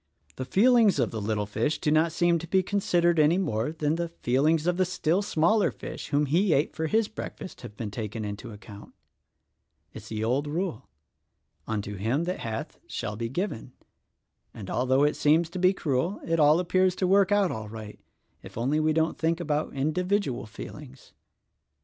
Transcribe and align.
The 0.37 0.45
feelings 0.45 0.97
of 0.97 1.11
the 1.11 1.21
little 1.21 1.45
fish 1.45 1.77
do 1.79 1.91
not 1.91 2.11
seem 2.11 2.39
to 2.39 2.47
be 2.47 2.63
considered 2.63 3.19
any 3.19 3.37
more 3.37 3.71
than 3.71 3.97
the 3.97 4.09
feelings 4.09 4.65
of 4.65 4.77
the 4.77 4.83
still 4.83 5.21
smaller 5.21 5.69
fish 5.69 6.07
whom 6.07 6.25
he 6.25 6.53
ate 6.53 6.73
for 6.75 6.87
his 6.87 7.07
breakfast 7.07 7.61
have 7.61 7.77
been 7.77 7.91
taken 7.91 8.25
into 8.25 8.49
account. 8.51 8.95
It's 9.93 10.09
the 10.09 10.23
old 10.23 10.47
rule, 10.47 10.89
'Unto 11.67 11.97
him 11.97 12.23
that 12.23 12.39
hath 12.39 12.79
shall 12.87 13.15
be 13.15 13.29
given' 13.29 13.73
and, 14.55 14.71
although 14.71 15.03
it 15.03 15.15
seems 15.15 15.51
to 15.51 15.59
be 15.59 15.71
cruel, 15.71 16.19
it 16.25 16.39
all 16.39 16.59
appears 16.59 16.95
to 16.95 17.05
work 17.05 17.31
out 17.31 17.51
all 17.51 17.69
right— 17.69 17.99
if 18.41 18.57
only 18.57 18.79
we 18.79 18.93
don't 18.93 19.19
think 19.19 19.39
about 19.39 19.71
individual 19.75 20.47
feelings." 20.47 21.13